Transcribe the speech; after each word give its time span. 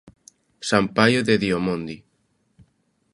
San 0.69 0.85
Paio 0.95 1.19
de 1.27 1.35
Diomondi. 1.43 1.97